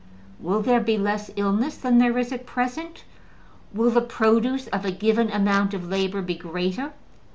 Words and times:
Will 0.39 0.63
there 0.63 0.79
be 0.79 0.97
less 0.97 1.29
illness 1.35 1.77
than 1.77 1.99
there 1.99 2.17
is 2.17 2.31
at 2.31 2.47
present? 2.47 3.03
Will 3.71 3.91
the 3.91 4.01
produce 4.01 4.65
of 4.69 4.83
a 4.83 4.89
given 4.89 5.29
amount 5.31 5.75
of 5.75 5.87
labor 5.89 6.23
be 6.23 6.33
greater? 6.33 6.93